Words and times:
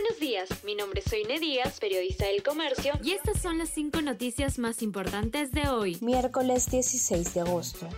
Buenos 0.00 0.20
días, 0.20 0.48
mi 0.62 0.76
nombre 0.76 1.00
es 1.04 1.10
Soine 1.10 1.40
Díaz, 1.40 1.80
periodista 1.80 2.26
del 2.26 2.44
Comercio, 2.44 2.92
y 3.02 3.14
estas 3.14 3.42
son 3.42 3.58
las 3.58 3.70
cinco 3.70 4.00
noticias 4.00 4.56
más 4.60 4.80
importantes 4.80 5.50
de 5.50 5.68
hoy, 5.68 5.98
miércoles 6.00 6.70
16 6.70 7.34
de 7.34 7.40
agosto. 7.40 7.88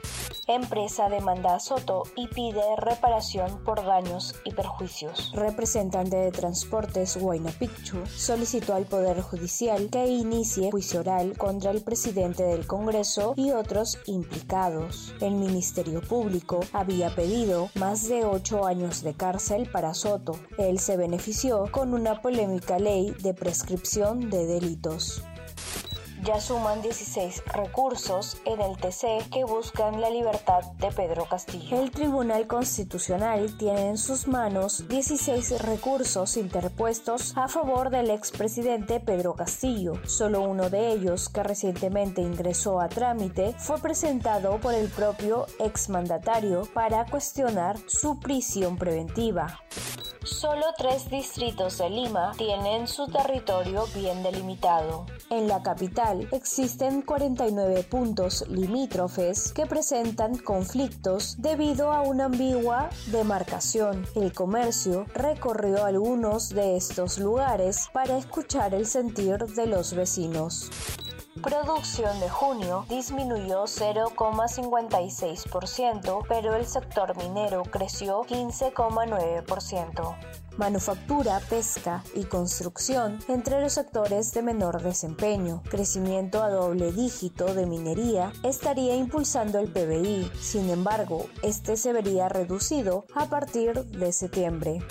Empresa 0.46 1.09
demanda 1.09 1.55
a 1.55 1.61
Soto 1.61 2.02
y 2.16 2.27
pide 2.27 2.62
reparación 2.77 3.62
por 3.62 3.84
daños 3.84 4.34
y 4.45 4.50
perjuicios. 4.52 5.30
Representante 5.32 6.16
de 6.16 6.32
Transportes 6.32 7.16
Huayna 7.16 7.52
Picchu 7.52 7.98
solicitó 8.07 8.75
al 8.75 8.87
Poder 8.87 9.21
Judicial 9.21 9.91
que 9.91 10.07
inicie 10.07 10.73
juicio 10.73 11.01
oral 11.01 11.37
contra 11.39 11.71
el 11.71 11.82
presidente 11.82 12.43
del 12.43 12.67
Congreso 12.67 13.35
y 13.37 13.53
otros 13.53 13.98
implicados. 14.07 15.14
El 15.21 15.35
Ministerio 15.35 16.01
Público 16.01 16.61
había 16.73 17.14
pedido 17.14 17.70
más 17.77 18.09
de 18.09 18.24
ocho 18.24 18.66
años 18.66 19.02
de 19.02 19.14
cárcel 19.14 19.69
para 19.70 19.95
Soto. 19.95 20.32
Él 20.59 20.80
se 20.80 20.96
benefició 20.96 21.70
con 21.70 21.90
una 21.95 22.21
polémica 22.21 22.79
ley 22.79 23.15
de 23.23 23.35
prescripción 23.35 24.30
de 24.30 24.47
delitos. 24.47 25.23
Ya 26.23 26.39
suman 26.39 26.83
16 26.83 27.45
recursos 27.47 28.37
en 28.45 28.61
el 28.61 28.77
TC 28.77 29.30
que 29.33 29.45
buscan 29.45 30.03
la 30.03 30.11
libertad 30.11 30.61
de 30.79 30.93
Pedro 30.93 31.25
Castillo. 31.25 31.80
El 31.80 31.91
Tribunal 31.91 32.47
Constitucional 32.47 33.57
tiene 33.57 33.89
en 33.89 33.97
sus 33.97 34.29
manos 34.29 34.87
16 34.87 35.63
recursos 35.63 36.37
interpuestos 36.37 37.35
a 37.39 37.49
favor 37.49 37.89
del 37.89 38.11
expresidente 38.11 39.01
Pedro 39.01 39.35
Castillo. 39.35 39.95
Solo 40.07 40.43
uno 40.43 40.69
de 40.69 40.93
ellos, 40.93 41.30
que 41.30 41.43
recientemente 41.43 42.21
ingresó 42.21 42.80
a 42.80 42.91
trámite, 42.91 43.55
fue 43.57 43.79
presentado 43.79 44.61
por 44.61 44.75
el 44.75 44.88
propio 44.88 45.47
exmandatario 45.59 46.69
para 46.75 47.07
cuestionar 47.07 47.79
su 47.87 48.21
prisión 48.21 48.77
preventiva. 48.77 49.59
Solo 50.24 50.66
tres 50.76 51.09
distritos 51.09 51.79
de 51.79 51.88
Lima 51.88 52.32
tienen 52.37 52.87
su 52.87 53.07
territorio 53.07 53.87
bien 53.95 54.23
delimitado. 54.23 55.07
En 55.30 55.49
la 55.49 55.63
capital 55.63 56.29
existen 56.30 57.01
49 57.01 57.85
puntos 57.85 58.45
limítrofes 58.48 59.52
que 59.54 59.65
presentan 59.65 60.37
conflictos 60.37 61.37
debido 61.41 61.91
a 61.91 62.02
una 62.02 62.26
ambigua 62.26 62.91
demarcación. 63.07 64.06
El 64.15 64.34
comercio 64.34 65.06
recorrió 65.15 65.87
algunos 65.87 66.50
de 66.50 66.76
estos 66.76 67.19
lugares 67.19 67.88
para 67.94 68.19
escuchar 68.19 68.75
el 68.75 68.87
sentir 68.87 69.38
de 69.38 69.66
los 69.66 69.94
vecinos. 69.94 70.71
Producción 71.36 72.19
de 72.19 72.28
junio 72.28 72.84
disminuyó 72.88 73.62
0,56%, 73.62 76.26
pero 76.28 76.56
el 76.56 76.66
sector 76.66 77.16
minero 77.16 77.62
creció 77.62 78.22
15,9%. 78.22 80.16
Manufactura, 80.56 81.38
pesca 81.48 82.03
y 82.16 82.25
construcción 82.25 83.20
entre 83.28 83.60
los 83.60 83.75
sectores 83.75 84.32
de 84.32 84.42
menor 84.42 84.82
desempeño. 84.82 85.62
Crecimiento 85.70 86.42
a 86.42 86.50
doble 86.50 86.91
dígito 86.91 87.54
de 87.54 87.64
minería 87.64 88.32
estaría 88.42 88.97
impulsando 88.97 89.60
el 89.60 89.72
PBI, 89.72 90.32
sin 90.38 90.69
embargo, 90.69 91.26
este 91.42 91.76
se 91.76 91.92
vería 91.92 92.28
reducido 92.28 93.04
a 93.14 93.26
partir 93.26 93.84
de 93.84 94.12
septiembre. 94.12 94.82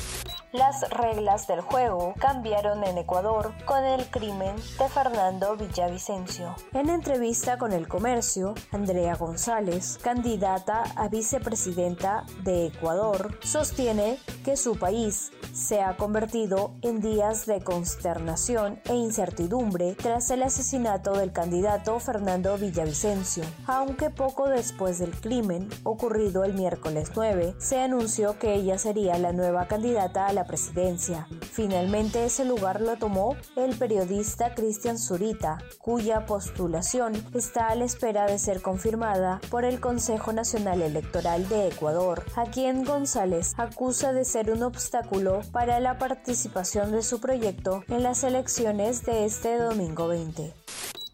Las 0.52 0.90
reglas 0.90 1.46
del 1.46 1.62
juego 1.62 2.16
cambiaron 2.18 2.84
en 2.84 2.98
Ecuador 2.98 3.54
con 3.66 3.84
el 3.86 4.10
crimen 4.10 4.56
de 4.56 4.90
Fernando 4.90 5.56
Villavicencio. 5.56 6.56
En 6.74 6.90
entrevista 6.90 7.60
con 7.60 7.72
el 7.72 7.88
comercio, 7.88 8.56
Andrea 8.72 9.16
González, 9.16 10.00
candidata 10.02 10.86
a 10.96 11.08
vicepresidenta 11.08 12.26
de 12.44 12.66
Ecuador, 12.66 13.38
sostiene 13.44 14.18
que 14.44 14.58
su 14.58 14.76
país 14.80 15.32
se 15.54 15.82
ha 15.82 15.98
convertido 15.98 16.72
en 16.82 17.00
días 17.00 17.46
de 17.46 17.62
consternación 17.62 18.80
e 18.86 18.96
incertidumbre 18.96 19.94
tras 20.02 20.32
el 20.32 20.42
asesinato 20.42 21.14
del 21.14 21.32
candidato 21.32 22.00
Fernando 22.00 22.58
Villavicencio. 22.58 23.44
Aunque 23.68 24.10
poco 24.10 24.50
después 24.50 24.98
del 24.98 25.12
crimen, 25.12 25.70
ocurrido 25.84 26.44
el 26.44 26.56
miércoles 26.56 27.12
9, 27.16 27.54
se 27.60 27.80
anunció 27.80 28.40
que 28.40 28.56
ella 28.56 28.80
sería 28.80 29.20
la 29.20 29.32
nueva 29.32 29.68
candidata 29.68 30.26
a 30.26 30.39
la 30.40 30.46
presidencia. 30.46 31.28
Finalmente 31.52 32.24
ese 32.24 32.46
lugar 32.46 32.80
lo 32.80 32.96
tomó 32.96 33.36
el 33.58 33.78
periodista 33.78 34.56
Cristian 34.56 34.98
Zurita, 34.98 35.58
cuya 35.80 36.26
postulación 36.26 37.14
está 37.34 37.68
a 37.68 37.76
la 37.76 37.84
espera 37.84 38.26
de 38.26 38.40
ser 38.40 38.62
confirmada 38.62 39.42
por 39.50 39.66
el 39.66 39.82
Consejo 39.82 40.32
Nacional 40.32 40.82
Electoral 40.82 41.50
de 41.50 41.68
Ecuador, 41.68 42.24
a 42.38 42.46
quien 42.46 42.86
González 42.86 43.54
acusa 43.58 44.14
de 44.14 44.24
ser 44.24 44.50
un 44.50 44.64
obstáculo 44.64 45.42
para 45.52 45.82
la 45.82 45.98
participación 45.98 46.94
de 46.94 47.02
su 47.02 47.20
proyecto 47.20 47.84
en 47.90 48.04
las 48.04 48.24
elecciones 48.24 49.06
de 49.06 49.26
este 49.26 49.58
domingo 49.58 50.08
20. 50.08 50.54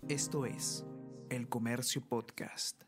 Esto 0.08 0.46
es 0.46 0.86
El 1.32 1.50
Comercio 1.50 2.02
Podcast. 2.08 2.84